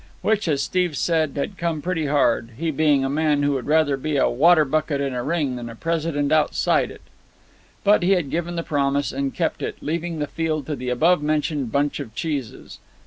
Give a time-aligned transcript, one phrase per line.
[0.23, 3.97] Which, as Steve said, had come pretty hard, he being a man who would rather
[3.97, 7.01] be a water bucket in a ring than a president outside it.
[7.83, 11.21] But he had given the promise, and kept it, leaving the field to the above
[11.21, 12.79] mentioned bunch of cheeses.